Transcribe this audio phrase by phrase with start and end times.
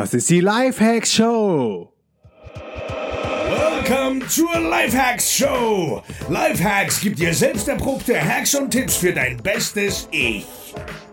[0.00, 1.92] Das ist die Lifehacks Show.
[3.50, 6.02] Welcome zur Lifehacks Show.
[6.30, 10.46] Lifehacks gibt dir selbst erprobte Hacks und Tipps für dein bestes Ich.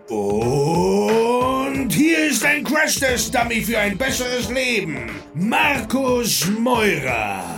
[0.08, 5.12] Und hier ist ein Crash-Test-Dummy für ein besseres Leben.
[5.34, 7.57] Markus Meurer.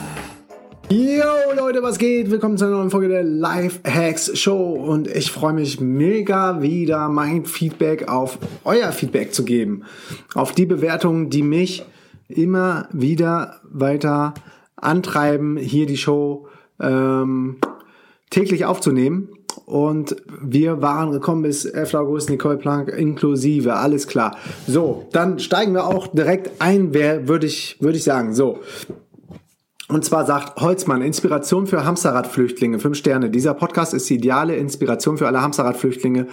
[0.91, 2.31] Yo Leute, was geht?
[2.31, 7.09] Willkommen zu einer neuen Folge der Life Hacks Show und ich freue mich mega wieder
[7.09, 9.83] mein Feedback auf euer Feedback zu geben.
[10.33, 11.85] Auf die Bewertungen, die mich
[12.27, 14.33] immer wieder weiter
[14.77, 16.47] antreiben, hier die Show
[16.79, 17.57] ähm,
[18.31, 19.29] täglich aufzunehmen.
[19.67, 21.93] Und wir waren gekommen bis 11.
[21.93, 24.37] August, Nicole Plank inklusive, alles klar.
[24.65, 28.33] So, dann steigen wir auch direkt ein, wer würde ich, würde ich sagen.
[28.33, 28.59] So,
[29.89, 33.31] und zwar sagt Holzmann, Inspiration für Hamsterradflüchtlinge, fünf Sterne.
[33.31, 36.27] Dieser Podcast ist die ideale Inspiration für alle Hamsterradflüchtlinge.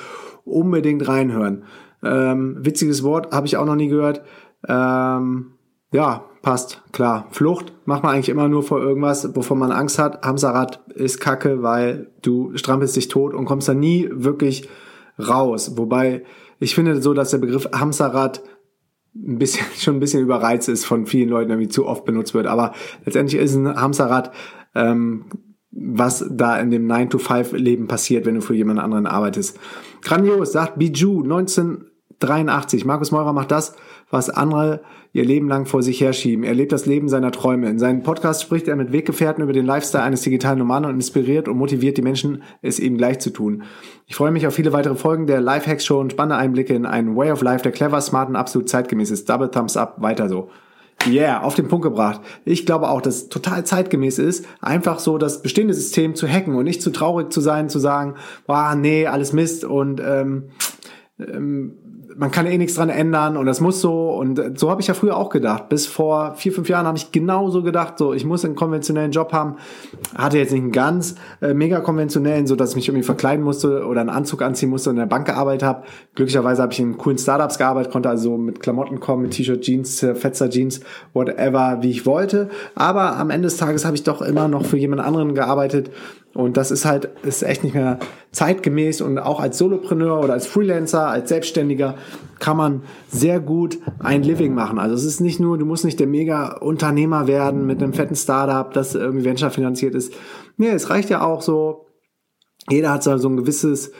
[0.45, 1.65] Unbedingt reinhören.
[2.05, 4.23] Ähm, witziges Wort, habe ich auch noch nie gehört.
[4.69, 5.53] Ähm,
[5.91, 7.29] ja, passt, klar.
[7.31, 10.23] Flucht macht man eigentlich immer nur vor irgendwas, wovon man Angst hat.
[10.23, 14.69] Hamsterrad ist kacke, weil du strampelst dich tot und kommst da nie wirklich
[15.19, 15.79] raus.
[15.79, 16.25] Wobei
[16.59, 18.43] ich finde so, dass der Begriff Hamsterrad
[19.27, 22.47] ein bisschen, schon ein bisschen überreizt ist, von vielen Leuten irgendwie zu oft benutzt wird.
[22.47, 22.73] Aber
[23.05, 24.33] letztendlich ist ein Hamsterrad,
[24.75, 25.27] ähm,
[25.71, 29.59] was da in dem 9-to-5-Leben passiert, wenn du für jemand anderen arbeitest.
[30.03, 31.23] Grandios, sagt Bijou
[32.21, 32.85] 1983.
[32.85, 33.75] Markus Meurer macht das,
[34.11, 34.81] was andere
[35.13, 36.45] ihr Leben lang vor sich herschieben.
[36.45, 37.69] Er lebt das Leben seiner Träume.
[37.69, 41.49] In seinem Podcast spricht er mit Weggefährten über den Lifestyle eines digitalen Nomaden und inspiriert
[41.49, 43.63] und motiviert die Menschen, es eben gleich zu tun.
[44.07, 47.17] Ich freue mich auf viele weitere Folgen der Lifehacks Show und spannende Einblicke in einen
[47.17, 49.29] Way of Life, der clever, smart und absolut zeitgemäß ist.
[49.29, 50.51] Double Thumbs up, weiter so.
[51.07, 52.21] Yeah, auf den Punkt gebracht.
[52.45, 56.55] Ich glaube auch, dass es total zeitgemäß ist, einfach so das bestehende System zu hacken
[56.57, 58.15] und nicht zu traurig zu sein, zu sagen,
[58.47, 60.49] boah, nee, alles Mist und ähm,
[61.19, 61.77] ähm,
[62.17, 64.95] man kann eh nichts dran ändern und das muss so und so habe ich ja
[64.95, 65.69] früher auch gedacht.
[65.69, 69.33] Bis vor vier, fünf Jahren habe ich genauso gedacht, so ich muss einen konventionellen Job
[69.33, 69.57] haben.
[70.17, 73.85] Hatte jetzt nicht einen ganz äh, mega konventionellen, so dass ich mich irgendwie verkleiden musste
[73.87, 75.85] oder einen Anzug anziehen musste und in der Bank gearbeitet habe.
[76.15, 80.03] Glücklicherweise habe ich in coolen Startups gearbeitet, konnte also mit Klamotten kommen, mit T-Shirt, Jeans,
[80.03, 80.81] äh, Fetzer Jeans,
[81.13, 82.49] whatever, wie ich wollte.
[82.75, 85.91] Aber am Ende des Tages habe ich doch immer noch für jemand anderen gearbeitet
[86.37, 87.99] und das ist halt, ist echt nicht mehr
[88.31, 91.95] zeitgemäß und auch als Solopreneur oder als Freelancer, als Selbstständiger
[92.39, 94.79] kann man sehr gut ein Living machen.
[94.79, 98.71] Also es ist nicht nur, du musst nicht der Mega-Unternehmer werden mit einem fetten Startup,
[98.71, 100.13] das irgendwie Venture finanziert ist.
[100.59, 101.87] Nee, es reicht ja auch so,
[102.69, 103.93] jeder hat so ein gewisses,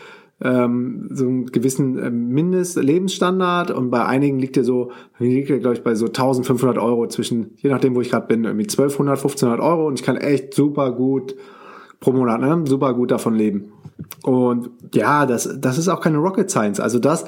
[0.43, 5.77] ähm, so einen gewissen äh, Mindestlebensstandard und bei einigen liegt er so, liegt er glaube
[5.77, 9.61] ich bei so 1500 Euro zwischen, je nachdem wo ich gerade bin, irgendwie 1200, 1500
[9.61, 11.35] Euro und ich kann echt super gut
[12.01, 12.65] pro Monat, ne?
[12.67, 13.73] Super gut davon leben.
[14.23, 16.81] Und ja, das, das ist auch keine Rocket Science.
[16.81, 17.27] Also das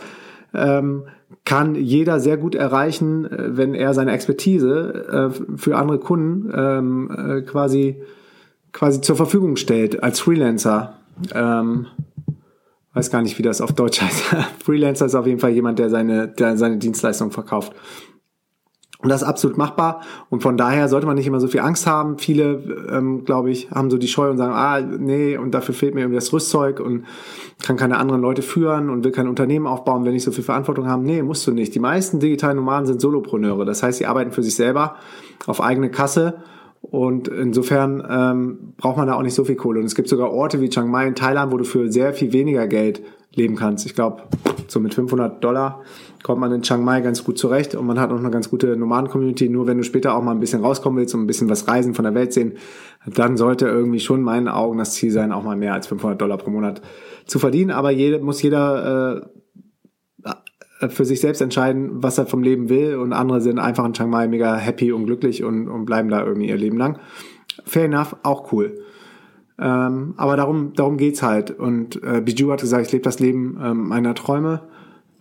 [0.55, 1.05] ähm,
[1.45, 7.11] kann jeder sehr gut erreichen, äh, wenn er seine Expertise äh, für andere Kunden ähm,
[7.11, 8.03] äh, quasi,
[8.73, 10.95] quasi zur Verfügung stellt als Freelancer.
[11.35, 11.87] Ähm,
[12.95, 14.25] weiß gar nicht, wie das auf Deutsch heißt.
[14.65, 17.73] Freelancer ist auf jeden Fall jemand, der seine, der seine Dienstleistung verkauft.
[19.01, 20.01] Und das ist absolut machbar.
[20.29, 22.19] Und von daher sollte man nicht immer so viel Angst haben.
[22.19, 25.95] Viele, ähm, glaube ich, haben so die Scheu und sagen, ah, nee, und dafür fehlt
[25.95, 27.05] mir irgendwie das Rüstzeug und
[27.63, 30.89] kann keine anderen Leute führen und will kein Unternehmen aufbauen, wenn ich so viel Verantwortung
[30.89, 31.05] haben.
[31.05, 31.77] Nee, musst du nicht.
[31.77, 33.65] Die meisten digitalen Nomaden sind Solopreneure.
[33.65, 34.97] Das heißt, sie arbeiten für sich selber
[35.47, 36.43] auf eigene Kasse.
[36.81, 39.79] Und insofern ähm, braucht man da auch nicht so viel Kohle.
[39.79, 42.33] Und es gibt sogar Orte wie Chiang Mai in Thailand, wo du für sehr viel
[42.33, 43.03] weniger Geld
[43.35, 43.87] leben kannst.
[43.87, 44.23] Ich glaube,
[44.71, 45.83] so mit 500 Dollar
[46.23, 48.77] kommt man in Chiang Mai ganz gut zurecht und man hat auch eine ganz gute
[48.77, 49.49] Nomaden-Community.
[49.49, 51.95] Nur wenn du später auch mal ein bisschen rauskommen willst und ein bisschen was reisen
[51.95, 52.55] von der Welt sehen,
[53.07, 56.21] dann sollte irgendwie schon in meinen Augen das Ziel sein, auch mal mehr als 500
[56.21, 56.83] Dollar pro Monat
[57.27, 57.71] zu verdienen.
[57.71, 59.29] Aber jede, muss jeder äh,
[60.89, 64.11] für sich selbst entscheiden, was er vom Leben will und andere sind einfach in Chiang
[64.11, 67.01] Mai mega happy und glücklich und, und bleiben da irgendwie ihr Leben lang.
[67.65, 68.79] Fair enough, auch cool.
[69.61, 71.51] Ähm, aber darum, darum geht's halt.
[71.51, 74.63] Und äh, Bijou hat gesagt, ich lebe das Leben ähm, meiner Träume.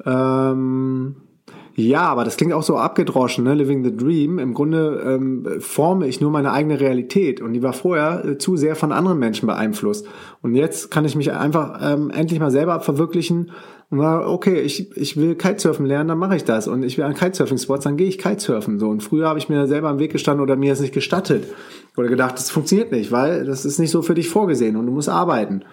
[0.06, 1.16] Ähm,
[1.80, 3.54] ja, aber das klingt auch so abgedroschen, ne?
[3.54, 4.40] Living the Dream.
[4.40, 8.58] Im Grunde ähm, forme ich nur meine eigene Realität und die war vorher äh, zu
[8.58, 10.08] sehr von anderen Menschen beeinflusst.
[10.42, 13.52] Und jetzt kann ich mich einfach ähm, endlich mal selber verwirklichen
[13.90, 16.68] und war, okay, ich, ich will Kitesurfen lernen, dann mache ich das.
[16.68, 18.80] Und ich will an Kitesurfing-Spots, dann gehe ich Kitesurfen.
[18.80, 18.90] So.
[18.90, 21.46] Und früher habe ich mir selber am Weg gestanden oder mir das nicht gestattet.
[21.96, 24.92] Oder gedacht, das funktioniert nicht, weil das ist nicht so für dich vorgesehen und du
[24.92, 25.64] musst arbeiten.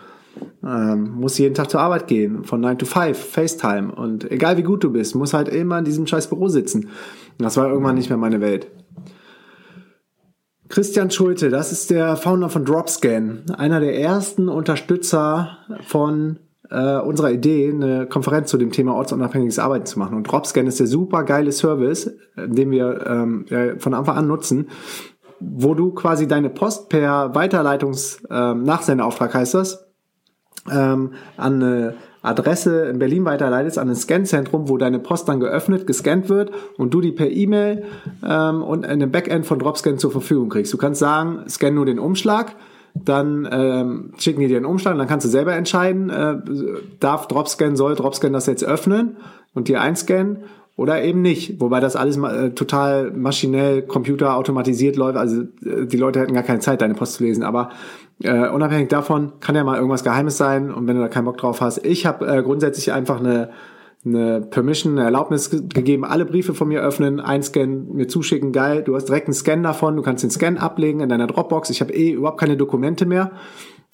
[0.64, 3.92] Ähm, musst jeden Tag zur Arbeit gehen, von 9 to 5, FaceTime.
[3.92, 6.84] Und egal wie gut du bist, musst halt immer in diesem scheiß Büro sitzen.
[6.84, 8.68] Und das war irgendwann nicht mehr meine Welt.
[10.68, 16.38] Christian Schulte, das ist der Founder von Dropscan, einer der ersten Unterstützer von
[16.70, 20.16] äh, unserer Idee, eine Konferenz zu dem Thema ortsunabhängiges Arbeiten zu machen.
[20.16, 22.06] Und Dropscan ist der super geile Service,
[22.36, 24.68] äh, den wir ähm, von Anfang an nutzen,
[25.40, 29.84] wo du quasi deine Post per Weiterleitungs ähm, Nachsendeauftrag heißt das
[30.70, 35.86] ähm, an eine Adresse in Berlin weiterleitest an ein Scanzentrum, wo deine Post dann geöffnet,
[35.86, 37.84] gescannt wird und du die per E-Mail
[38.26, 40.72] ähm, und in einem Backend von Dropscan zur Verfügung kriegst.
[40.72, 42.56] Du kannst sagen, scan nur den Umschlag,
[42.94, 46.36] dann ähm, schicken die dir einen Umschlag, dann kannst du selber entscheiden, äh,
[47.00, 49.16] darf Dropscan, soll Dropscan das jetzt öffnen
[49.52, 50.44] und dir einscannen
[50.76, 51.60] oder eben nicht.
[51.60, 55.16] Wobei das alles äh, total maschinell, computerautomatisiert läuft.
[55.16, 57.42] Also äh, die Leute hätten gar keine Zeit, deine Post zu lesen.
[57.42, 57.70] Aber
[58.22, 61.38] äh, unabhängig davon kann ja mal irgendwas Geheimes sein und wenn du da keinen Bock
[61.38, 61.84] drauf hast.
[61.84, 63.50] Ich habe äh, grundsätzlich einfach eine,
[64.04, 68.82] eine Permission, eine Erlaubnis gegeben, alle Briefe von mir öffnen, einscannen, mir zuschicken, geil.
[68.82, 71.70] Du hast direkt einen Scan davon, du kannst den Scan ablegen in deiner Dropbox.
[71.70, 73.32] Ich habe eh überhaupt keine Dokumente mehr.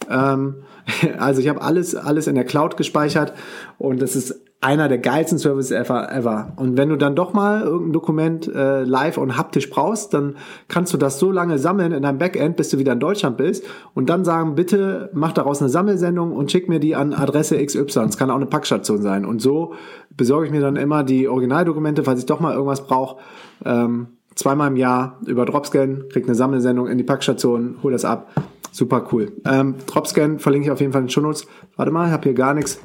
[0.09, 0.57] Ähm,
[1.19, 3.33] also ich habe alles, alles in der Cloud gespeichert
[3.79, 6.53] und das ist einer der geilsten Services ever, ever.
[6.57, 10.37] Und wenn du dann doch mal irgendein Dokument äh, live und haptisch brauchst, dann
[10.69, 13.65] kannst du das so lange sammeln in deinem Backend, bis du wieder in Deutschland bist
[13.95, 18.01] und dann sagen, bitte mach daraus eine Sammelsendung und schick mir die an Adresse XY.
[18.01, 19.25] Es kann auch eine Packstation sein.
[19.25, 19.73] Und so
[20.15, 23.17] besorge ich mir dann immer die Originaldokumente, falls ich doch mal irgendwas brauche.
[23.65, 28.29] Ähm, zweimal im Jahr über Dropscan, krieg eine Sammelsendung in die Packstation, hol das ab.
[28.73, 29.33] Super cool.
[29.45, 31.47] Ähm, Dropscan verlinke ich auf jeden Fall in den Shownotes.
[31.77, 32.81] Warte mal, ich habe hier gar nichts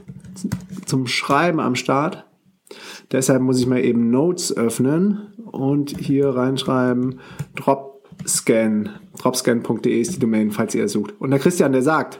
[0.86, 2.26] zum Schreiben am Start.
[3.12, 7.20] Deshalb muss ich mal eben Notes öffnen und hier reinschreiben
[7.56, 8.90] Dropscan.
[9.18, 11.14] Dropscan.de ist die Domain, falls ihr es sucht.
[11.20, 12.20] Und der Christian, der sagt,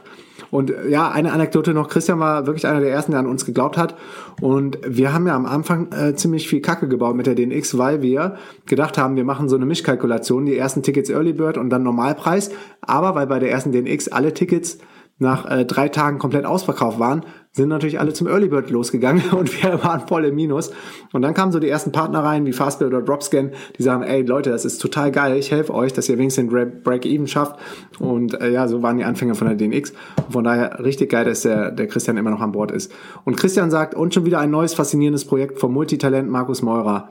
[0.56, 3.76] und ja, eine Anekdote noch, Christian war wirklich einer der ersten, der an uns geglaubt
[3.76, 3.94] hat.
[4.40, 8.00] Und wir haben ja am Anfang äh, ziemlich viel Kacke gebaut mit der DNX, weil
[8.00, 11.82] wir gedacht haben, wir machen so eine Mischkalkulation, die ersten Tickets Early Bird und dann
[11.82, 12.48] Normalpreis.
[12.80, 14.78] Aber weil bei der ersten DNX alle Tickets
[15.18, 17.26] nach äh, drei Tagen komplett ausverkauft waren,
[17.56, 20.70] sind natürlich alle zum Early Bird losgegangen und wir waren voll im Minus.
[21.12, 24.22] Und dann kamen so die ersten Partner rein, wie Fastbill oder Dropscan, die sagen, ey
[24.22, 27.58] Leute, das ist total geil, ich helfe euch, dass ihr wenigstens den Break-Even schafft.
[27.98, 29.92] Und äh, ja, so waren die Anfänger von der DNX.
[30.26, 32.92] Und von daher richtig geil, dass der, der Christian immer noch an Bord ist.
[33.24, 37.08] Und Christian sagt, und schon wieder ein neues faszinierendes Projekt vom Multitalent Markus Meurer.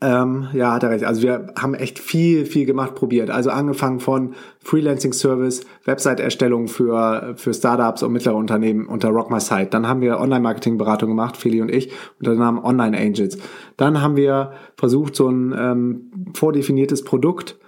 [0.00, 1.04] Ähm, ja, hat er recht.
[1.04, 3.30] Also wir haben echt viel, viel gemacht, probiert.
[3.30, 9.68] Also angefangen von Freelancing-Service, Website-Erstellung für, für Startups und mittlere Unternehmen unter Rock My Site.
[9.70, 13.38] Dann haben wir Online-Marketing-Beratung gemacht, Feli und ich, unter dem Namen Online Angels.
[13.76, 17.58] Dann haben wir versucht, so ein ähm, vordefiniertes Produkt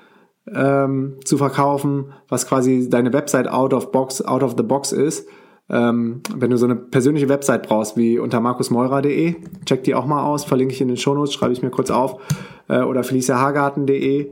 [0.53, 5.27] ähm, zu verkaufen, was quasi deine Website out of box, out of the box ist
[5.69, 9.35] ähm, wenn du so eine persönliche Website brauchst, wie unter markusmeurer.de,
[9.65, 12.21] check die auch mal aus, verlinke ich in den Shownotes, schreibe ich mir kurz auf,
[12.69, 14.31] äh, oder feliciahagarten.de.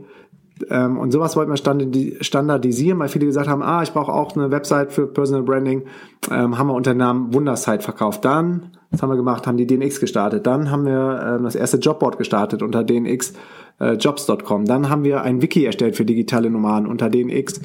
[0.69, 4.51] Ähm, und sowas wollten wir standardisieren, weil viele gesagt haben, ah, ich brauche auch eine
[4.51, 5.83] Website für Personal Branding,
[6.31, 8.23] ähm, haben wir unter dem Namen Wundersite verkauft.
[8.23, 10.47] Dann, was haben wir gemacht, haben die DNX gestartet.
[10.47, 14.63] Dann haben wir ähm, das erste Jobboard gestartet unter dnxjobs.com.
[14.63, 17.59] Äh, Dann haben wir ein Wiki erstellt für digitale Nomaden unter dnx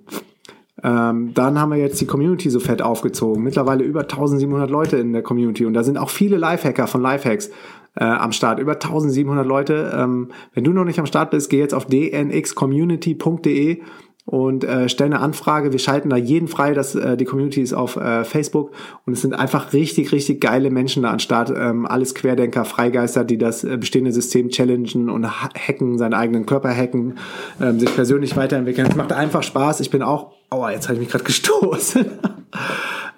[0.83, 3.43] Ähm, dann haben wir jetzt die Community so fett aufgezogen.
[3.43, 7.51] Mittlerweile über 1700 Leute in der Community und da sind auch viele Lifehacker von Lifehacks
[7.95, 8.59] äh, am Start.
[8.59, 9.91] Über 1700 Leute.
[9.95, 13.81] Ähm, wenn du noch nicht am Start bist, geh jetzt auf dnxcommunity.de
[14.25, 15.71] und äh, stell eine Anfrage.
[15.71, 18.71] Wir schalten da jeden frei, dass äh, die Community ist auf äh, Facebook
[19.05, 21.51] und es sind einfach richtig, richtig geile Menschen da an Start.
[21.55, 26.69] Ähm, alles Querdenker, Freigeister, die das äh, bestehende System challengen und hacken, seinen eigenen Körper
[26.69, 27.15] hacken,
[27.59, 28.87] ähm, sich persönlich weiterentwickeln.
[28.87, 29.79] Es macht einfach Spaß.
[29.79, 32.05] Ich bin auch, oh, jetzt habe ich mich gerade gestoßen.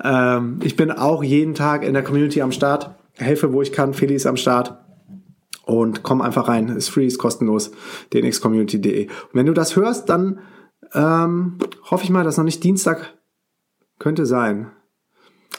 [0.03, 3.93] ähm, ich bin auch jeden Tag in der Community am Start helfe, wo ich kann.
[3.93, 4.77] Feli ist am Start.
[5.65, 6.67] Und komm einfach rein.
[6.69, 7.71] Ist free, ist kostenlos.
[8.13, 9.07] dnxcommunity.de.
[9.07, 10.39] Und wenn du das hörst, dann
[10.93, 11.57] ähm,
[11.89, 13.17] hoffe ich mal, dass noch nicht Dienstag
[13.99, 14.71] könnte sein.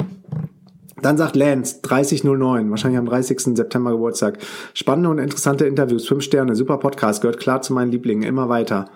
[1.02, 3.56] Dann sagt Lance, 3009, wahrscheinlich am 30.
[3.56, 4.38] September Geburtstag.
[4.72, 8.86] Spannende und interessante Interviews, fünf Sterne, super Podcast, gehört klar zu meinen Lieblingen, immer weiter.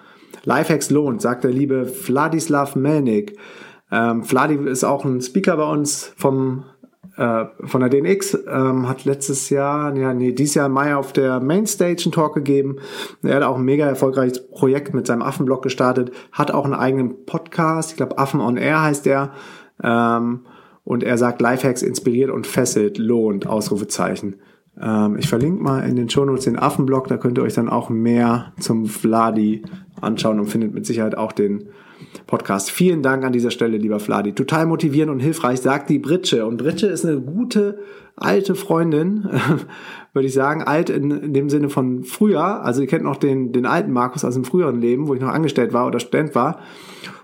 [0.45, 3.37] Lifehacks lohnt, sagt der liebe Vladislav Melnik.
[3.93, 6.65] Ähm, Vladi ist auch ein Speaker bei uns vom
[7.17, 11.13] äh, von der DNX, ähm, hat letztes Jahr, ja, nee, dieses Jahr im Mai auf
[11.13, 12.77] der Mainstage einen Talk gegeben.
[13.23, 17.27] Er hat auch ein mega erfolgreiches Projekt mit seinem Affenblog gestartet, hat auch einen eigenen
[17.27, 19.33] Podcast, ich glaube Affen on Air heißt der.
[19.83, 20.47] Ähm,
[20.91, 24.41] und er sagt, Lifehacks inspiriert und fesselt, lohnt, Ausrufezeichen.
[24.77, 27.91] Ähm, ich verlinke mal in den Shownotes den Affenblog, da könnt ihr euch dann auch
[27.91, 29.63] mehr zum Vladi
[30.01, 31.69] anschauen und findet mit Sicherheit auch den
[32.27, 32.73] Podcast.
[32.73, 34.33] Vielen Dank an dieser Stelle, lieber Vladi.
[34.33, 36.45] Total motivierend und hilfreich, sagt die Britsche.
[36.45, 37.79] Und Britsche ist eine gute
[38.17, 39.29] alte Freundin,
[40.13, 40.65] würde ich sagen.
[40.65, 42.65] Alt in, in, dem Sinne von früher.
[42.65, 45.29] Also ihr kennt noch den, den alten Markus aus dem früheren Leben, wo ich noch
[45.29, 46.59] angestellt war oder Student war.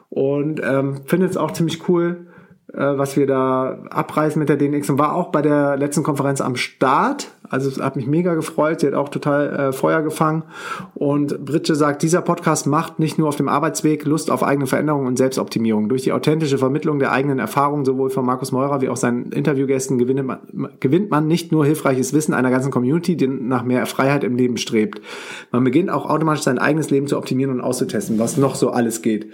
[0.08, 2.28] Und ähm, finde es auch ziemlich cool,
[2.72, 6.56] was wir da abreißen mit der DNX und war auch bei der letzten Konferenz am
[6.56, 7.28] Start.
[7.48, 8.80] Also es hat mich mega gefreut.
[8.80, 10.42] Sie hat auch total äh, Feuer gefangen.
[10.94, 15.06] Und Britsche sagt, dieser Podcast macht nicht nur auf dem Arbeitsweg Lust auf eigene Veränderung
[15.06, 15.88] und Selbstoptimierung.
[15.88, 19.98] Durch die authentische Vermittlung der eigenen Erfahrungen sowohl von Markus Meurer wie auch seinen Interviewgästen
[19.98, 20.38] gewinnt man,
[20.80, 24.56] gewinnt man nicht nur hilfreiches Wissen einer ganzen Community, die nach mehr Freiheit im Leben
[24.56, 25.00] strebt.
[25.52, 29.02] Man beginnt auch automatisch sein eigenes Leben zu optimieren und auszutesten, was noch so alles
[29.02, 29.28] geht.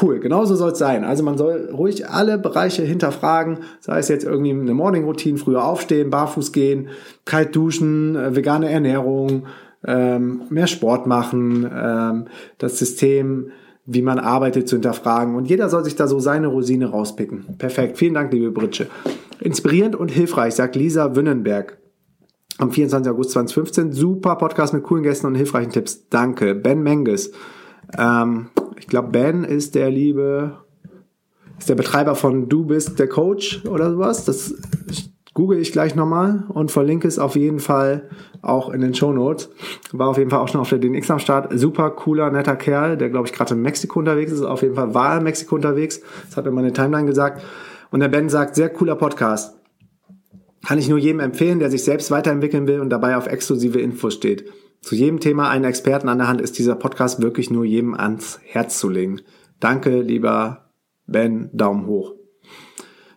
[0.00, 1.04] Cool, genauso soll es sein.
[1.04, 6.10] Also man soll ruhig alle Bereiche hinterfragen, sei es jetzt irgendwie eine Morning-Routine, früher aufstehen,
[6.10, 6.88] barfuß gehen,
[7.24, 9.46] kalt duschen, äh, vegane Ernährung,
[9.86, 12.26] ähm, mehr Sport machen, ähm,
[12.58, 13.52] das System,
[13.86, 15.34] wie man arbeitet, zu hinterfragen.
[15.34, 17.56] Und jeder soll sich da so seine Rosine rauspicken.
[17.56, 17.96] Perfekt.
[17.96, 18.88] Vielen Dank, liebe Britsche.
[19.40, 21.78] Inspirierend und hilfreich, sagt Lisa Wünnenberg
[22.58, 23.10] am 24.
[23.10, 23.92] August 2015.
[23.92, 26.08] Super Podcast mit coolen Gästen und hilfreichen Tipps.
[26.08, 26.54] Danke.
[26.54, 27.32] Ben Menges.
[27.96, 28.48] Ähm,
[28.86, 30.58] ich glaube, Ben ist der liebe,
[31.58, 34.24] ist der Betreiber von Du bist der Coach oder sowas.
[34.24, 34.54] Das
[35.34, 38.08] google ich gleich nochmal und verlinke es auf jeden Fall
[38.42, 39.50] auch in den Show Notes.
[39.90, 41.48] War auf jeden Fall auch schon auf der DNX am Start.
[41.58, 44.42] Super cooler, netter Kerl, der glaube ich gerade in Mexiko unterwegs ist.
[44.42, 46.00] Auf jeden Fall war er in Mexiko unterwegs.
[46.26, 47.42] Das hat mir meine Timeline gesagt.
[47.90, 49.58] Und der Ben sagt, sehr cooler Podcast.
[50.64, 54.14] Kann ich nur jedem empfehlen, der sich selbst weiterentwickeln will und dabei auf exklusive Infos
[54.14, 54.44] steht.
[54.86, 58.38] Zu jedem Thema einen Experten an der Hand ist dieser Podcast wirklich nur jedem ans
[58.44, 59.20] Herz zu legen.
[59.58, 60.70] Danke, lieber
[61.08, 62.14] Ben, Daumen hoch.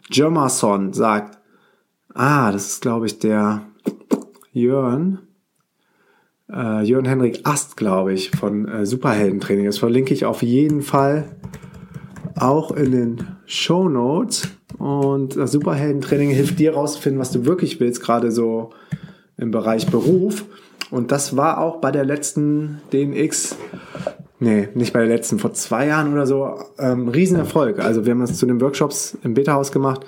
[0.10, 1.38] Jermason sagt,
[2.16, 3.68] ah, das ist, glaube ich, der
[4.52, 5.20] Jörn,
[6.52, 9.68] äh, Jörn Henrik Ast, glaube ich, von äh, Superheldentraining.
[9.68, 11.36] Das verlinke ich auf jeden Fall
[12.36, 14.48] auch in den Show Notes.
[14.80, 18.72] Und das Superheldentraining hilft dir rauszufinden, was du wirklich willst, gerade so
[19.40, 20.46] im Bereich Beruf.
[20.92, 23.56] Und das war auch bei der letzten DNX,
[24.40, 27.80] nee, nicht bei der letzten, vor zwei Jahren oder so, ähm, Riesenerfolg.
[27.80, 30.06] Also wir haben das zu den Workshops im Beta-Haus gemacht.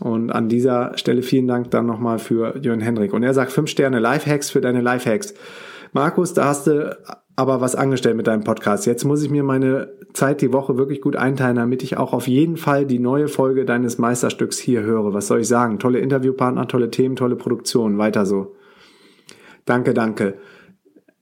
[0.00, 3.12] Und an dieser Stelle vielen Dank dann nochmal für Jörn Hendrik.
[3.12, 5.34] Und er sagt fünf Sterne Lifehacks für deine Lifehacks.
[5.92, 6.96] Markus, da hast du
[7.36, 8.86] aber was angestellt mit deinem Podcast.
[8.86, 12.26] Jetzt muss ich mir meine Zeit die Woche wirklich gut einteilen, damit ich auch auf
[12.26, 15.12] jeden Fall die neue Folge deines Meisterstücks hier höre.
[15.12, 15.78] Was soll ich sagen?
[15.78, 17.98] Tolle Interviewpartner, tolle Themen, tolle Produktion.
[17.98, 18.55] Weiter so.
[19.66, 20.38] Danke, danke.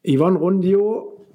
[0.07, 1.27] Yvonne Rundio,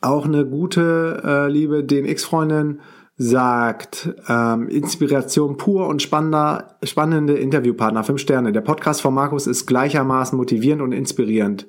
[0.00, 2.80] auch eine gute, äh, liebe DNX-Freundin,
[3.16, 8.52] sagt, ähm, Inspiration pur und spannender, spannende Interviewpartner, fünf Sterne.
[8.52, 11.66] Der Podcast von Markus ist gleichermaßen motivierend und inspirierend.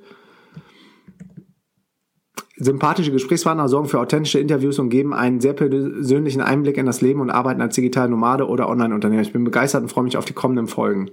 [2.57, 7.19] Sympathische Gesprächspartner sorgen für authentische Interviews und geben einen sehr persönlichen Einblick in das Leben
[7.19, 9.21] und Arbeiten als digitale Nomade oder Online-Unternehmer.
[9.21, 11.11] Ich bin begeistert und freue mich auf die kommenden Folgen.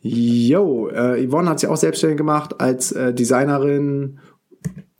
[0.00, 4.20] Yo, äh, Yvonne hat sich auch selbstständig gemacht als äh, Designerin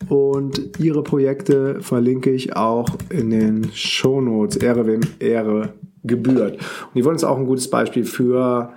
[0.08, 4.56] und ihre Projekte verlinke ich auch in den Shownotes.
[4.56, 6.58] Ehre wem Ehre gebührt.
[6.92, 8.72] Und Yvonne ist auch ein gutes Beispiel für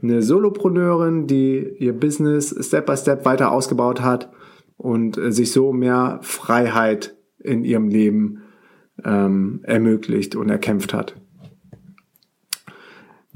[0.00, 4.30] eine Solopreneurin, die ihr Business Step by Step weiter ausgebaut hat
[4.76, 8.42] und äh, sich so mehr Freiheit in ihrem Leben
[9.04, 11.16] ähm, ermöglicht und erkämpft hat.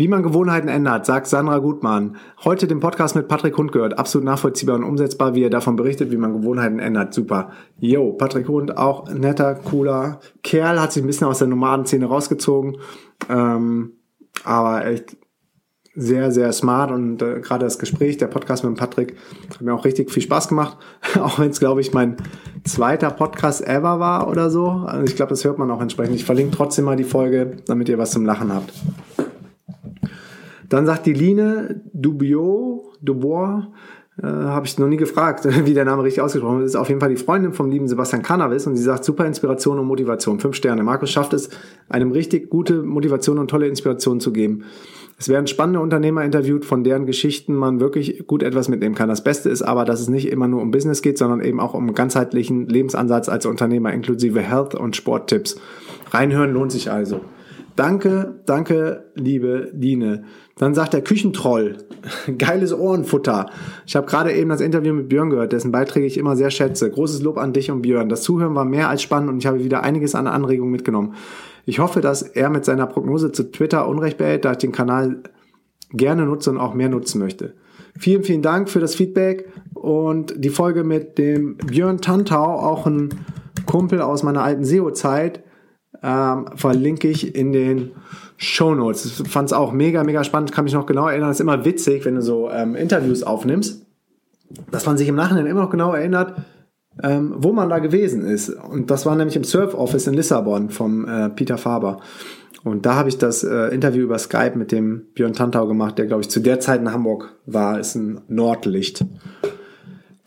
[0.01, 2.17] Wie man Gewohnheiten ändert, sagt Sandra Gutmann.
[2.43, 3.99] Heute den Podcast mit Patrick Hund gehört.
[3.99, 7.13] Absolut nachvollziehbar und umsetzbar, wie er davon berichtet, wie man Gewohnheiten ändert.
[7.13, 7.51] Super.
[7.79, 12.79] Yo, Patrick Hund, auch netter, cooler Kerl, hat sich ein bisschen aus der Nomadenszene rausgezogen.
[13.29, 13.93] Ähm,
[14.43, 15.19] aber echt
[16.01, 19.17] sehr, sehr smart und äh, gerade das Gespräch, der Podcast mit Patrick
[19.51, 20.79] hat mir auch richtig viel Spaß gemacht.
[21.21, 22.17] auch wenn es, glaube ich, mein
[22.65, 24.69] zweiter Podcast ever war oder so.
[24.69, 26.15] Also ich glaube, das hört man auch entsprechend.
[26.17, 28.73] Ich verlinke trotzdem mal die Folge, damit ihr was zum Lachen habt.
[30.69, 33.67] Dann sagt die Line, Dubio, Dubois,
[34.23, 36.67] äh, habe ich noch nie gefragt, wie der Name richtig ausgesprochen wird.
[36.67, 39.79] Ist auf jeden Fall die Freundin vom lieben Sebastian Cannabis und sie sagt super Inspiration
[39.79, 40.41] und Motivation.
[40.41, 40.83] Fünf Sterne.
[40.83, 41.51] Markus schafft es,
[41.89, 44.65] einem richtig gute Motivation und tolle Inspiration zu geben.
[45.21, 49.11] Es werden spannende Unternehmer interviewt, von deren Geschichten man wirklich gut etwas mitnehmen kann.
[49.11, 51.75] Das Beste ist aber, dass es nicht immer nur um Business geht, sondern eben auch
[51.75, 55.61] um einen ganzheitlichen Lebensansatz als Unternehmer inklusive Health- und Sporttipps.
[56.11, 57.21] Reinhören lohnt sich also.
[57.77, 60.25] Danke, danke, liebe Dine.
[60.57, 61.79] Dann sagt der Küchentroll,
[62.39, 63.51] geiles Ohrenfutter.
[63.87, 66.91] Ich habe gerade eben das Interview mit Björn gehört, dessen Beiträge ich immer sehr schätze.
[66.91, 68.09] Großes Lob an dich und Björn.
[68.09, 71.15] Das Zuhören war mehr als spannend und ich habe wieder einiges an Anregungen mitgenommen.
[71.65, 75.23] Ich hoffe, dass er mit seiner Prognose zu Twitter Unrecht behält, da ich den Kanal
[75.93, 77.55] gerne nutze und auch mehr nutzen möchte.
[77.99, 83.11] Vielen, vielen Dank für das Feedback und die Folge mit dem Björn Tantau, auch ein
[83.67, 85.43] Kumpel aus meiner alten SEO-Zeit,
[86.03, 87.91] ähm, verlinke ich in den
[88.37, 89.23] Show Notes.
[89.29, 90.53] Fand es auch mega, mega spannend.
[90.53, 91.31] Kann mich noch genau erinnern.
[91.31, 93.85] Es ist immer witzig, wenn du so ähm, Interviews aufnimmst,
[94.71, 96.41] dass man sich im Nachhinein immer noch genau erinnert,
[97.03, 98.49] ähm, wo man da gewesen ist.
[98.49, 102.01] Und das war nämlich im Surf Office in Lissabon vom äh, Peter Faber.
[102.63, 106.07] Und da habe ich das äh, Interview über Skype mit dem Björn Tantau gemacht, der,
[106.07, 107.79] glaube ich, zu der Zeit in Hamburg war.
[107.79, 109.05] Ist ein Nordlicht.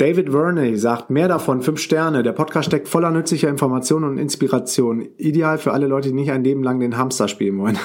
[0.03, 2.23] David Verney sagt, mehr davon, fünf Sterne.
[2.23, 5.07] Der Podcast steckt voller nützlicher Informationen und Inspiration.
[5.15, 7.79] Ideal für alle Leute, die nicht ein Leben lang den Hamster spielen wollen.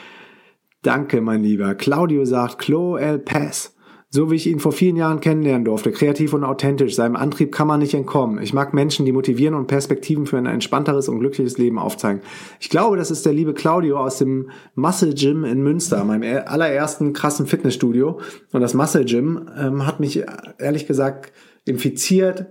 [0.82, 1.74] Danke, mein Lieber.
[1.74, 3.73] Claudio sagt, Clo El Pass.
[4.14, 7.66] So wie ich ihn vor vielen Jahren kennenlernen durfte, kreativ und authentisch, seinem Antrieb kann
[7.66, 8.40] man nicht entkommen.
[8.40, 12.22] Ich mag Menschen, die motivieren und Perspektiven für ein entspannteres und glückliches Leben aufzeigen.
[12.60, 17.12] Ich glaube, das ist der liebe Claudio aus dem Muscle Gym in Münster, meinem allerersten
[17.12, 18.20] krassen Fitnessstudio.
[18.52, 20.22] Und das Muscle Gym ähm, hat mich
[20.60, 21.32] ehrlich gesagt
[21.64, 22.46] infiziert,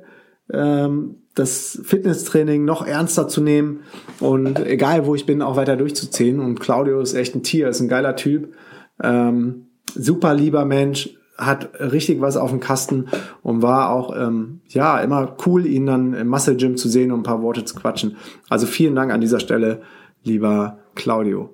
[0.51, 3.83] ähm, das Fitnesstraining noch ernster zu nehmen
[4.19, 6.41] und egal wo ich bin, auch weiter durchzuziehen.
[6.41, 8.53] Und Claudio ist echt ein Tier, ist ein geiler Typ.
[9.01, 13.07] Ähm, super lieber Mensch, hat richtig was auf dem Kasten
[13.41, 17.21] und war auch ähm, ja immer cool, ihn dann im Muscle Gym zu sehen und
[17.21, 18.17] ein paar Worte zu quatschen.
[18.49, 19.81] Also vielen Dank an dieser Stelle,
[20.23, 21.53] lieber Claudio.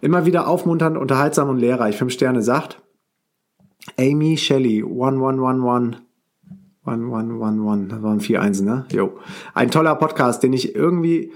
[0.00, 1.96] Immer wieder aufmunternd, unterhaltsam und lehrreich.
[1.96, 2.80] Fünf Sterne sagt
[3.98, 5.96] Amy Shelley, one one one one.
[6.84, 7.88] One, one, one, one.
[7.88, 8.86] Das waren vier Einsen, ne?
[8.90, 9.18] Jo.
[9.52, 11.32] Ein toller Podcast, den ich irgendwie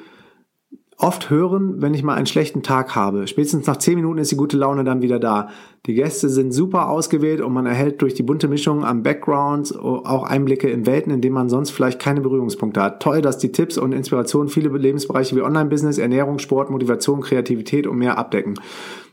[1.02, 3.26] oft hören, wenn ich mal einen schlechten Tag habe.
[3.26, 5.48] Spätestens nach zehn Minuten ist die gute Laune dann wieder da.
[5.86, 10.22] Die Gäste sind super ausgewählt und man erhält durch die bunte Mischung am Background auch
[10.22, 13.02] Einblicke in Welten, in denen man sonst vielleicht keine Berührungspunkte hat.
[13.02, 17.98] Toll, dass die Tipps und Inspirationen viele Lebensbereiche wie Online-Business, Ernährung, Sport, Motivation, Kreativität und
[17.98, 18.54] mehr abdecken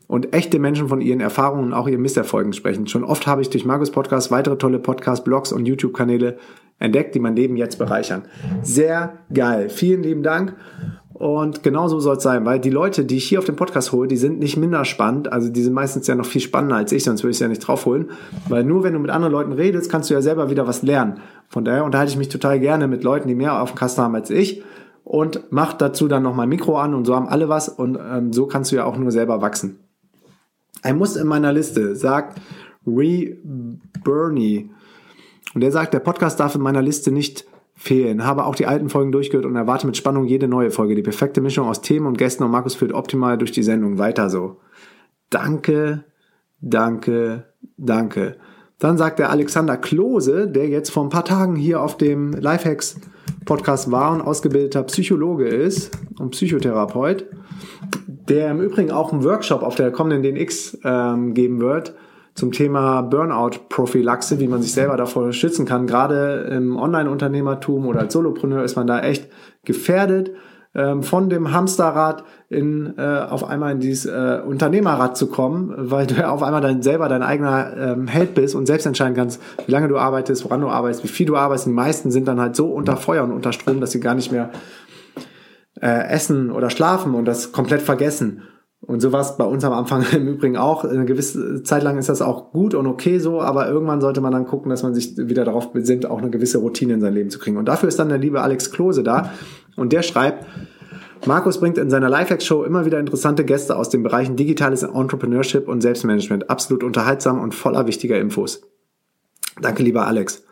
[0.07, 2.87] und echte Menschen von ihren Erfahrungen und auch ihren Misserfolgen sprechen.
[2.87, 6.37] Schon oft habe ich durch Markus Podcast weitere tolle Podcasts, Blogs und YouTube-Kanäle
[6.79, 8.23] entdeckt, die mein Leben jetzt bereichern.
[8.63, 9.69] Sehr geil.
[9.69, 10.55] Vielen lieben Dank.
[11.19, 13.91] Und genau so soll es sein, weil die Leute, die ich hier auf dem Podcast
[13.91, 15.29] hole, die sind nicht minder spannend.
[15.29, 17.49] Also die sind meistens ja noch viel spannender als ich, sonst würde ich es ja
[17.49, 18.11] nicht draufholen.
[18.47, 21.19] Weil nur wenn du mit anderen Leuten redest, kannst du ja selber wieder was lernen.
[21.49, 24.15] Von daher unterhalte ich mich total gerne mit Leuten, die mehr auf dem Kasten haben
[24.15, 24.63] als ich.
[25.03, 27.67] Und mach dazu dann noch mal Mikro an und so haben alle was.
[27.67, 29.77] Und ähm, so kannst du ja auch nur selber wachsen.
[30.83, 32.39] Ein Muss in meiner Liste, sagt
[32.87, 33.35] Re
[34.05, 34.69] Bernie.
[35.53, 37.45] Und der sagt, der Podcast darf in meiner Liste nicht
[37.79, 38.25] fehlen.
[38.25, 40.95] Habe auch die alten Folgen durchgehört und erwarte mit Spannung jede neue Folge.
[40.95, 43.97] Die perfekte Mischung aus Themen und Gästen und Markus führt optimal durch die Sendung.
[43.97, 44.57] Weiter so.
[45.29, 46.03] Danke,
[46.59, 47.45] danke,
[47.77, 48.35] danke.
[48.79, 52.99] Dann sagt der Alexander Klose, der jetzt vor ein paar Tagen hier auf dem Lifehacks
[53.45, 57.27] Podcast war und ausgebildeter Psychologe ist und Psychotherapeut,
[58.27, 61.95] der im Übrigen auch einen Workshop auf der kommenden DNX ähm, geben wird
[62.39, 65.85] zum Thema Burnout-Prophylaxe, wie man sich selber davor schützen kann.
[65.85, 69.27] Gerade im Online-Unternehmertum oder als Solopreneur ist man da echt
[69.65, 70.31] gefährdet,
[70.73, 76.07] ähm, von dem Hamsterrad in, äh, auf einmal in dieses äh, Unternehmerrad zu kommen, weil
[76.07, 79.41] du ja auf einmal dann selber dein eigener ähm, Held bist und selbst entscheiden kannst,
[79.65, 81.67] wie lange du arbeitest, woran du arbeitest, wie viel du arbeitest.
[81.67, 84.31] Die meisten sind dann halt so unter Feuer und unter Strom, dass sie gar nicht
[84.31, 84.51] mehr
[85.81, 88.43] äh, essen oder schlafen und das komplett vergessen.
[88.81, 90.85] Und so war es bei uns am Anfang im Übrigen auch.
[90.85, 94.31] Eine gewisse Zeit lang ist das auch gut und okay so, aber irgendwann sollte man
[94.31, 97.29] dann gucken, dass man sich wieder darauf besinnt, auch eine gewisse Routine in sein Leben
[97.29, 97.57] zu kriegen.
[97.57, 99.31] Und dafür ist dann der liebe Alex Klose da
[99.75, 100.45] und der schreibt,
[101.25, 105.81] Markus bringt in seiner Lifehack-Show immer wieder interessante Gäste aus den Bereichen digitales Entrepreneurship und
[105.81, 106.49] Selbstmanagement.
[106.49, 108.61] Absolut unterhaltsam und voller wichtiger Infos.
[109.61, 110.43] Danke, lieber Alex.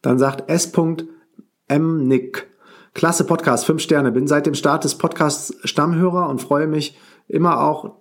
[0.00, 2.08] Dann sagt S.M.
[2.08, 2.48] Nick.
[2.94, 4.12] Klasse Podcast, fünf Sterne.
[4.12, 6.96] Bin seit dem Start des Podcasts Stammhörer und freue mich,
[7.28, 7.96] immer auch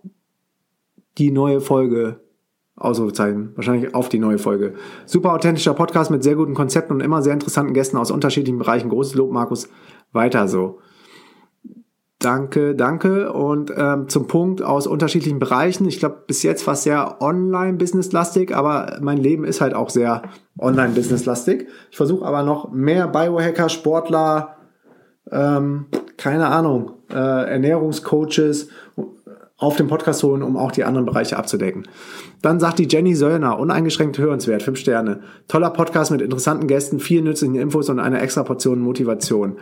[1.17, 2.19] die neue Folge
[2.75, 4.73] Ausrufezeichen, wahrscheinlich auf die neue Folge.
[5.05, 8.89] Super authentischer Podcast mit sehr guten Konzepten und immer sehr interessanten Gästen aus unterschiedlichen Bereichen.
[8.89, 9.69] Großes Lob, Markus.
[10.11, 10.79] Weiter so.
[12.17, 13.31] Danke, danke.
[13.31, 15.85] Und ähm, zum Punkt aus unterschiedlichen Bereichen.
[15.87, 20.23] Ich glaube, bis jetzt war es sehr online-business-lastig, aber mein Leben ist halt auch sehr
[20.57, 21.67] online-business-lastig.
[21.91, 24.55] Ich versuche aber noch mehr Biohacker, Sportler,
[25.33, 25.85] ähm,
[26.17, 28.69] keine Ahnung, äh, Ernährungscoaches
[29.57, 31.87] auf dem Podcast holen, um auch die anderen Bereiche abzudecken.
[32.41, 35.21] Dann sagt die Jenny Söllner, uneingeschränkt hörenswert, fünf Sterne.
[35.47, 39.57] Toller Podcast mit interessanten Gästen, vielen nützlichen Infos und einer extra Portion Motivation.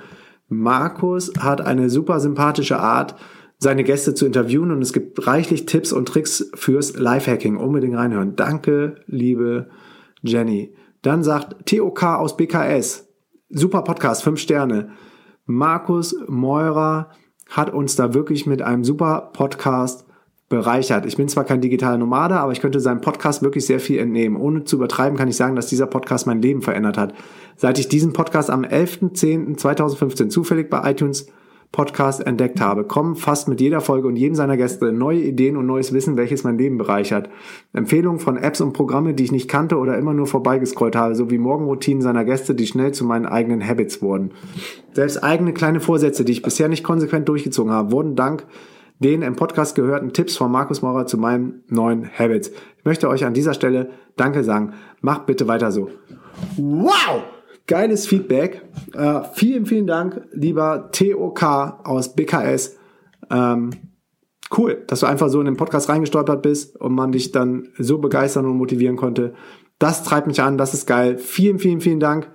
[0.49, 3.15] Markus hat eine super sympathische Art,
[3.59, 7.57] seine Gäste zu interviewen und es gibt reichlich Tipps und Tricks fürs Lifehacking.
[7.57, 8.35] Unbedingt reinhören.
[8.35, 9.69] Danke, liebe
[10.23, 10.73] Jenny.
[11.03, 13.07] Dann sagt TOK aus BKS.
[13.49, 14.89] Super Podcast, fünf Sterne.
[15.51, 17.09] Markus Meurer
[17.49, 20.05] hat uns da wirklich mit einem super Podcast
[20.49, 21.05] bereichert.
[21.05, 24.37] Ich bin zwar kein digitaler Nomade, aber ich könnte seinem Podcast wirklich sehr viel entnehmen.
[24.37, 27.13] Ohne zu übertreiben kann ich sagen, dass dieser Podcast mein Leben verändert hat.
[27.55, 31.27] Seit ich diesen Podcast am 11.10.2015 zufällig bei iTunes
[31.71, 35.65] Podcast entdeckt habe, kommen fast mit jeder Folge und jedem seiner Gäste neue Ideen und
[35.65, 37.29] neues Wissen, welches mein Leben bereichert.
[37.71, 41.37] Empfehlungen von Apps und Programme, die ich nicht kannte oder immer nur vorbeigescrollt habe, sowie
[41.37, 44.31] Morgenroutinen seiner Gäste, die schnell zu meinen eigenen Habits wurden.
[44.93, 48.45] Selbst eigene kleine Vorsätze, die ich bisher nicht konsequent durchgezogen habe, wurden dank
[48.99, 52.49] den im Podcast gehörten Tipps von Markus Maurer zu meinen neuen Habits.
[52.49, 54.73] Ich möchte euch an dieser Stelle Danke sagen.
[55.01, 55.89] Macht bitte weiter so.
[56.57, 57.23] Wow!
[57.71, 58.63] Geiles Feedback.
[58.93, 61.41] Äh, vielen, vielen Dank, lieber TOK
[61.85, 62.75] aus BKS.
[63.29, 63.69] Ähm,
[64.57, 67.99] cool, dass du einfach so in den Podcast reingestolpert bist und man dich dann so
[67.99, 69.35] begeistern und motivieren konnte.
[69.79, 71.17] Das treibt mich an, das ist geil.
[71.17, 72.29] Vielen, vielen, vielen Dank.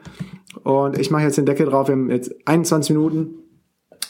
[0.65, 1.89] Und ich mache jetzt den Deckel drauf.
[1.89, 3.35] Wir haben jetzt 21 Minuten.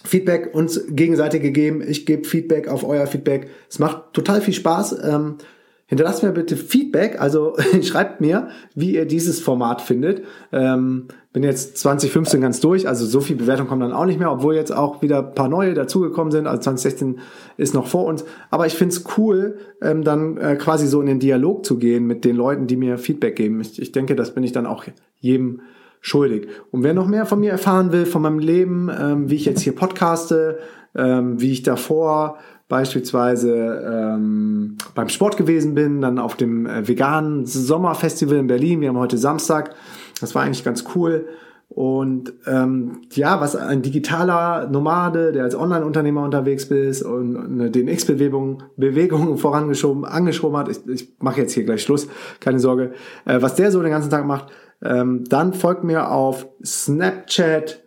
[0.04, 1.82] Feedback uns gegenseitig gegeben.
[1.84, 3.50] Ich gebe Feedback auf euer Feedback.
[3.68, 4.96] Es macht total viel Spaß.
[5.02, 5.38] Ähm,
[5.86, 10.22] hinterlasst mir bitte Feedback, also schreibt mir, wie ihr dieses Format findet.
[10.52, 14.32] Ähm, bin jetzt 2015 ganz durch, also so viel Bewertung kommt dann auch nicht mehr,
[14.32, 16.46] obwohl jetzt auch wieder paar neue dazugekommen sind.
[16.46, 17.18] Also 2016
[17.56, 18.24] ist noch vor uns.
[18.50, 22.24] Aber ich find's cool, ähm, dann äh, quasi so in den Dialog zu gehen mit
[22.24, 23.60] den Leuten, die mir Feedback geben.
[23.60, 24.84] Ich, ich denke, das bin ich dann auch
[25.20, 25.60] jedem
[26.00, 26.48] schuldig.
[26.70, 29.60] Und wer noch mehr von mir erfahren will, von meinem Leben, ähm, wie ich jetzt
[29.60, 30.58] hier podcaste,
[30.94, 37.46] ähm, wie ich davor beispielsweise ähm, beim Sport gewesen bin, dann auf dem äh, veganen
[37.46, 38.80] Sommerfestival in Berlin.
[38.80, 39.74] Wir haben heute Samstag.
[40.20, 41.28] Das war eigentlich ganz cool.
[41.68, 48.62] Und ähm, ja, was ein digitaler Nomade, der als Online-Unternehmer unterwegs ist und eine DNX-Bewegung
[48.76, 52.08] Bewegung vorangeschoben, angeschoben hat, ich, ich mache jetzt hier gleich Schluss,
[52.40, 52.92] keine Sorge,
[53.24, 54.46] äh, was der so den ganzen Tag macht,
[54.82, 57.82] ähm, dann folgt mir auf Snapchat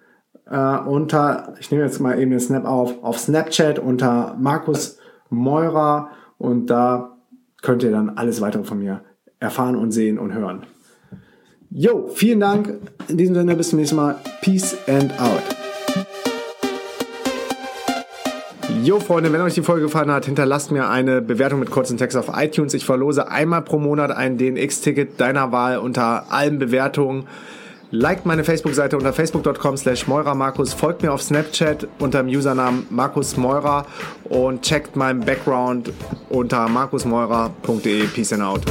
[0.49, 4.97] äh, unter, ich nehme jetzt mal eben den Snap auf, auf Snapchat unter Markus
[5.29, 7.17] Meurer und da
[7.61, 9.01] könnt ihr dann alles weitere von mir
[9.39, 10.65] erfahren und sehen und hören.
[11.69, 12.79] Jo, vielen Dank.
[13.09, 14.15] In diesem Sinne, bis zum nächsten Mal.
[14.41, 15.43] Peace and out.
[18.83, 22.17] Jo, Freunde, wenn euch die Folge gefallen hat, hinterlasst mir eine Bewertung mit kurzen Text
[22.17, 22.73] auf iTunes.
[22.73, 27.27] Ich verlose einmal pro Monat ein DNX-Ticket deiner Wahl unter allen Bewertungen.
[27.91, 33.35] Liked meine Facebook-Seite unter facebook.com slash Markus, folgt mir auf Snapchat unter dem Usernamen Markus
[33.35, 33.87] Meurer
[34.25, 35.91] und checkt meinen Background
[36.29, 38.07] unter markusmeurer.de.
[38.07, 38.61] Peace and out.